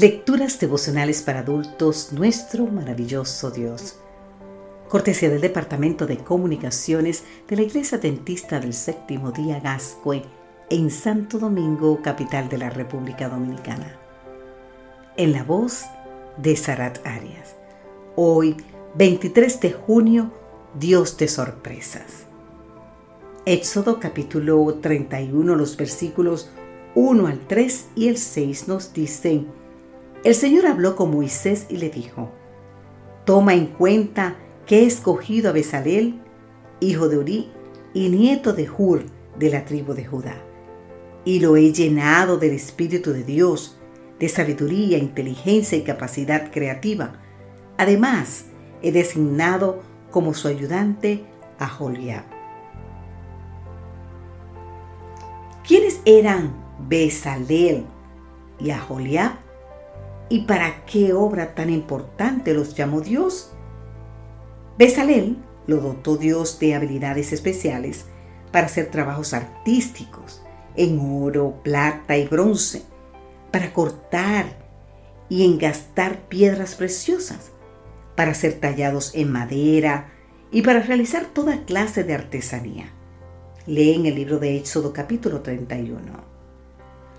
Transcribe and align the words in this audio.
Lecturas 0.00 0.58
devocionales 0.58 1.22
para 1.22 1.38
adultos, 1.38 2.12
nuestro 2.12 2.66
maravilloso 2.66 3.52
Dios. 3.52 3.94
Cortesía 4.88 5.30
del 5.30 5.40
Departamento 5.40 6.04
de 6.04 6.16
Comunicaciones 6.16 7.22
de 7.46 7.54
la 7.54 7.62
Iglesia 7.62 7.98
Dentista 7.98 8.58
del 8.58 8.74
Séptimo 8.74 9.30
Día 9.30 9.60
Gascue 9.60 10.22
en 10.68 10.90
Santo 10.90 11.38
Domingo, 11.38 12.02
capital 12.02 12.48
de 12.48 12.58
la 12.58 12.70
República 12.70 13.28
Dominicana. 13.28 13.96
En 15.16 15.32
la 15.32 15.44
voz 15.44 15.84
de 16.38 16.56
Sarat 16.56 16.98
Arias. 17.06 17.54
Hoy, 18.16 18.56
23 18.96 19.60
de 19.60 19.72
junio, 19.74 20.32
Dios 20.76 21.16
de 21.18 21.28
sorpresas. 21.28 22.24
Éxodo 23.46 24.00
capítulo 24.00 24.74
31, 24.74 25.54
los 25.54 25.76
versículos 25.76 26.50
1 26.96 27.28
al 27.28 27.46
3 27.46 27.86
y 27.94 28.08
el 28.08 28.18
6 28.18 28.66
nos 28.66 28.92
dicen, 28.92 29.62
el 30.24 30.34
Señor 30.34 30.66
habló 30.66 30.96
con 30.96 31.10
Moisés 31.10 31.66
y 31.68 31.76
le 31.76 31.90
dijo, 31.90 32.30
Toma 33.26 33.54
en 33.54 33.66
cuenta 33.66 34.36
que 34.66 34.80
he 34.80 34.86
escogido 34.86 35.50
a 35.50 35.52
Besalel, 35.52 36.20
hijo 36.80 37.08
de 37.08 37.18
Uri 37.18 37.50
y 37.92 38.08
nieto 38.08 38.54
de 38.54 38.68
Hur 38.68 39.04
de 39.38 39.50
la 39.50 39.64
tribu 39.64 39.92
de 39.92 40.06
Judá, 40.06 40.36
y 41.24 41.40
lo 41.40 41.56
he 41.56 41.72
llenado 41.72 42.38
del 42.38 42.52
Espíritu 42.52 43.12
de 43.12 43.22
Dios, 43.22 43.78
de 44.18 44.28
sabiduría, 44.28 44.98
inteligencia 44.98 45.76
y 45.76 45.82
capacidad 45.82 46.50
creativa. 46.50 47.20
Además, 47.76 48.46
he 48.82 48.92
designado 48.92 49.82
como 50.10 50.32
su 50.32 50.48
ayudante 50.48 51.24
a 51.58 51.68
Joliab. 51.68 52.24
¿Quiénes 55.66 56.00
eran 56.04 56.54
Besalel 56.88 57.84
y 58.60 58.70
Aholiab? 58.70 59.43
¿Y 60.28 60.42
para 60.42 60.84
qué 60.86 61.12
obra 61.12 61.54
tan 61.54 61.70
importante 61.70 62.54
los 62.54 62.74
llamó 62.74 63.00
Dios? 63.00 63.52
Besalel 64.78 65.36
lo 65.66 65.78
dotó 65.78 66.16
Dios 66.16 66.58
de 66.58 66.74
habilidades 66.74 67.32
especiales 67.32 68.06
para 68.50 68.66
hacer 68.66 68.90
trabajos 68.90 69.34
artísticos 69.34 70.42
en 70.76 70.98
oro, 71.00 71.60
plata 71.62 72.16
y 72.16 72.26
bronce, 72.26 72.82
para 73.50 73.72
cortar 73.72 74.46
y 75.28 75.44
engastar 75.44 76.28
piedras 76.28 76.74
preciosas, 76.74 77.50
para 78.16 78.34
ser 78.34 78.54
tallados 78.54 79.14
en 79.14 79.30
madera 79.30 80.12
y 80.50 80.62
para 80.62 80.80
realizar 80.80 81.26
toda 81.26 81.64
clase 81.64 82.04
de 82.04 82.14
artesanía. 82.14 82.92
Lee 83.66 83.94
en 83.94 84.06
el 84.06 84.16
libro 84.16 84.38
de 84.38 84.56
Éxodo 84.56 84.92
capítulo 84.92 85.40
31. 85.40 86.00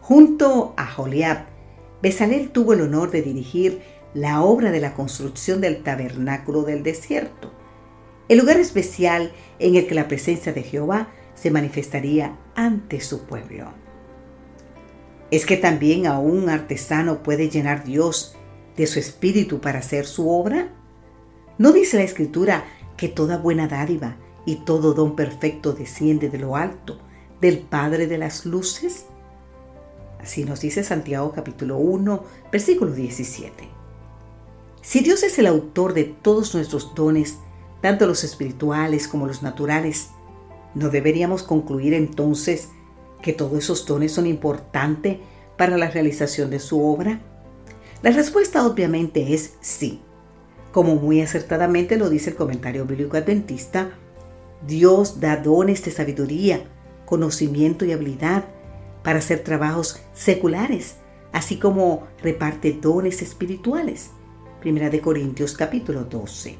Junto 0.00 0.74
a 0.76 0.86
Joliab, 0.86 1.57
Besalel 2.02 2.50
tuvo 2.50 2.74
el 2.74 2.82
honor 2.82 3.10
de 3.10 3.22
dirigir 3.22 3.82
la 4.14 4.42
obra 4.42 4.70
de 4.70 4.80
la 4.80 4.94
construcción 4.94 5.60
del 5.60 5.82
tabernáculo 5.82 6.62
del 6.62 6.82
desierto, 6.82 7.52
el 8.28 8.38
lugar 8.38 8.58
especial 8.60 9.32
en 9.58 9.76
el 9.76 9.86
que 9.86 9.94
la 9.94 10.08
presencia 10.08 10.52
de 10.52 10.62
Jehová 10.62 11.08
se 11.34 11.50
manifestaría 11.50 12.36
ante 12.54 13.00
su 13.00 13.24
pueblo. 13.24 13.72
¿Es 15.30 15.44
que 15.44 15.56
también 15.56 16.06
a 16.06 16.18
un 16.18 16.48
artesano 16.48 17.22
puede 17.22 17.50
llenar 17.50 17.84
Dios 17.84 18.34
de 18.76 18.86
su 18.86 18.98
espíritu 18.98 19.60
para 19.60 19.80
hacer 19.80 20.06
su 20.06 20.30
obra? 20.30 20.68
¿No 21.58 21.72
dice 21.72 21.96
la 21.96 22.04
escritura 22.04 22.64
que 22.96 23.08
toda 23.08 23.36
buena 23.36 23.68
dádiva 23.68 24.16
y 24.46 24.56
todo 24.64 24.94
don 24.94 25.16
perfecto 25.16 25.72
desciende 25.72 26.30
de 26.30 26.38
lo 26.38 26.56
alto, 26.56 26.98
del 27.40 27.58
Padre 27.58 28.06
de 28.06 28.18
las 28.18 28.46
Luces? 28.46 29.06
Así 30.28 30.44
nos 30.44 30.60
dice 30.60 30.84
Santiago 30.84 31.32
capítulo 31.34 31.78
1, 31.78 32.22
versículo 32.52 32.92
17. 32.92 33.66
Si 34.82 35.00
Dios 35.00 35.22
es 35.22 35.38
el 35.38 35.46
autor 35.46 35.94
de 35.94 36.04
todos 36.04 36.54
nuestros 36.54 36.94
dones, 36.94 37.38
tanto 37.80 38.06
los 38.06 38.24
espirituales 38.24 39.08
como 39.08 39.26
los 39.26 39.42
naturales, 39.42 40.10
¿no 40.74 40.90
deberíamos 40.90 41.42
concluir 41.42 41.94
entonces 41.94 42.68
que 43.22 43.32
todos 43.32 43.56
esos 43.56 43.86
dones 43.86 44.12
son 44.12 44.26
importantes 44.26 45.16
para 45.56 45.78
la 45.78 45.88
realización 45.88 46.50
de 46.50 46.58
su 46.58 46.84
obra? 46.84 47.22
La 48.02 48.10
respuesta 48.10 48.66
obviamente 48.66 49.32
es 49.32 49.54
sí. 49.62 50.02
Como 50.72 50.96
muy 50.96 51.22
acertadamente 51.22 51.96
lo 51.96 52.10
dice 52.10 52.28
el 52.28 52.36
comentario 52.36 52.84
bíblico 52.84 53.16
adventista, 53.16 53.92
Dios 54.66 55.20
da 55.20 55.38
dones 55.38 55.82
de 55.86 55.90
sabiduría, 55.90 56.64
conocimiento 57.06 57.86
y 57.86 57.92
habilidad 57.92 58.44
para 59.08 59.20
hacer 59.20 59.38
trabajos 59.38 60.02
seculares, 60.12 60.96
así 61.32 61.56
como 61.56 62.06
reparte 62.22 62.74
dones 62.74 63.22
espirituales. 63.22 64.10
Primera 64.60 64.90
de 64.90 65.00
Corintios 65.00 65.54
capítulo 65.54 66.04
12. 66.04 66.56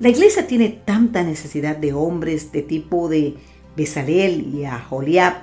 La 0.00 0.08
iglesia 0.08 0.48
tiene 0.48 0.70
tanta 0.84 1.22
necesidad 1.22 1.76
de 1.76 1.92
hombres 1.92 2.50
de 2.50 2.62
tipo 2.62 3.08
de 3.08 3.36
Besalel 3.76 4.52
y 4.52 4.64
Aholiab 4.64 5.34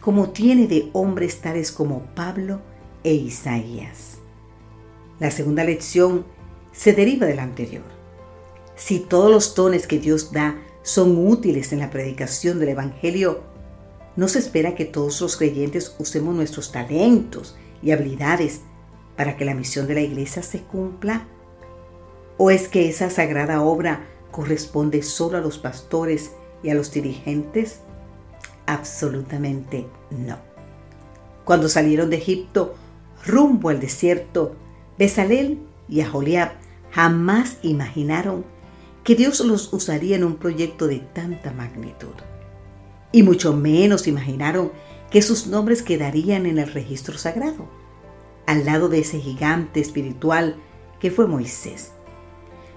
como 0.00 0.30
tiene 0.30 0.68
de 0.68 0.90
hombres 0.92 1.40
tales 1.40 1.72
como 1.72 2.02
Pablo 2.14 2.60
e 3.02 3.14
Isaías. 3.14 4.18
La 5.18 5.32
segunda 5.32 5.64
lección 5.64 6.26
se 6.70 6.92
deriva 6.92 7.26
de 7.26 7.34
la 7.34 7.42
anterior. 7.42 7.82
Si 8.76 9.00
todos 9.00 9.32
los 9.32 9.52
dones 9.56 9.88
que 9.88 9.98
Dios 9.98 10.30
da 10.30 10.60
son 10.84 11.26
útiles 11.26 11.72
en 11.72 11.80
la 11.80 11.90
predicación 11.90 12.60
del 12.60 12.68
Evangelio, 12.68 13.52
no 14.16 14.28
se 14.28 14.38
espera 14.38 14.74
que 14.74 14.84
todos 14.84 15.20
los 15.20 15.36
creyentes 15.36 15.94
usemos 15.98 16.34
nuestros 16.34 16.70
talentos 16.70 17.56
y 17.82 17.90
habilidades 17.90 18.60
para 19.16 19.36
que 19.36 19.44
la 19.44 19.54
misión 19.54 19.86
de 19.86 19.94
la 19.94 20.00
iglesia 20.00 20.42
se 20.42 20.60
cumpla. 20.60 21.26
¿O 22.36 22.50
es 22.50 22.68
que 22.68 22.88
esa 22.88 23.10
sagrada 23.10 23.62
obra 23.62 24.06
corresponde 24.30 25.02
solo 25.02 25.38
a 25.38 25.40
los 25.40 25.58
pastores 25.58 26.32
y 26.62 26.70
a 26.70 26.74
los 26.74 26.92
dirigentes? 26.92 27.80
Absolutamente 28.66 29.86
no. 30.10 30.38
Cuando 31.44 31.68
salieron 31.68 32.10
de 32.10 32.16
Egipto 32.16 32.74
rumbo 33.24 33.68
al 33.68 33.80
desierto, 33.80 34.54
Besalel 34.98 35.58
y 35.88 36.00
Aholiab 36.00 36.52
jamás 36.90 37.58
imaginaron 37.62 38.44
que 39.02 39.16
Dios 39.16 39.40
los 39.40 39.72
usaría 39.72 40.16
en 40.16 40.24
un 40.24 40.36
proyecto 40.36 40.86
de 40.86 41.00
tanta 41.00 41.52
magnitud 41.52 42.14
y 43.14 43.22
mucho 43.22 43.52
menos 43.52 44.08
imaginaron 44.08 44.72
que 45.08 45.22
sus 45.22 45.46
nombres 45.46 45.82
quedarían 45.82 46.46
en 46.46 46.58
el 46.58 46.66
registro 46.66 47.16
sagrado, 47.16 47.68
al 48.44 48.64
lado 48.64 48.88
de 48.88 48.98
ese 48.98 49.20
gigante 49.20 49.78
espiritual 49.78 50.56
que 50.98 51.12
fue 51.12 51.28
Moisés. 51.28 51.92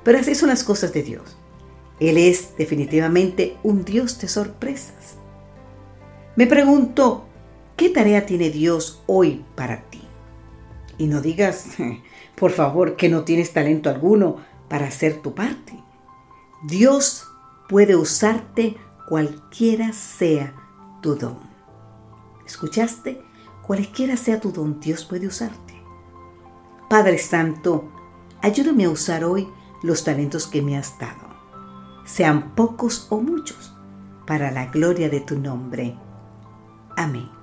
Pero 0.03 0.19
así 0.19 0.35
son 0.35 0.49
las 0.49 0.63
cosas 0.63 0.93
de 0.93 1.01
Dios. 1.01 1.37
Él 1.99 2.19
es 2.19 2.55
definitivamente 2.55 3.57
un 3.63 3.83
Dios 3.83 4.19
de 4.19 4.27
sorpresas. 4.27 5.15
Me 6.35 6.45
pregunto, 6.45 7.25
¿qué 7.75 7.89
tarea 7.89 8.27
tiene 8.27 8.51
Dios 8.51 9.01
hoy 9.07 9.43
para 9.55 9.89
ti? 9.89 10.03
Y 10.99 11.07
no 11.07 11.19
digas, 11.19 11.69
por 12.35 12.51
favor, 12.51 12.95
que 12.95 13.09
no 13.09 13.23
tienes 13.23 13.53
talento 13.53 13.89
alguno 13.89 14.35
para 14.69 14.85
hacer 14.85 15.19
tu 15.19 15.33
parte. 15.33 15.73
Dios 16.63 17.25
puede 17.67 17.95
usarte 17.95 18.77
cualquiera 19.07 19.93
sea 19.93 20.53
tu 21.01 21.15
don. 21.15 21.37
¿Escuchaste? 22.45 23.23
Cualquiera 23.65 24.17
sea 24.17 24.39
tu 24.41 24.51
don, 24.51 24.79
Dios 24.81 25.05
puede 25.05 25.27
usarte. 25.27 25.81
Padre 26.89 27.17
Santo, 27.17 27.89
ayúdame 28.41 28.85
a 28.85 28.89
usar 28.89 29.23
hoy 29.23 29.47
los 29.81 30.03
talentos 30.03 30.47
que 30.47 30.61
me 30.61 30.77
has 30.77 30.97
dado, 30.99 31.27
sean 32.05 32.53
pocos 32.55 33.07
o 33.09 33.19
muchos, 33.21 33.73
para 34.25 34.51
la 34.51 34.65
gloria 34.67 35.09
de 35.09 35.21
tu 35.21 35.39
nombre. 35.39 35.97
Amén. 36.95 37.36